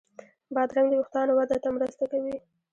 [0.53, 2.35] بادرنګ د وېښتانو وده ته مرسته کوي.